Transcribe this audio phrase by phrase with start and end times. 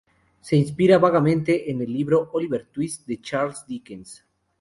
[0.39, 4.25] Se inspira vagamente en el libro "Oliver Twist", de Charles Dickens.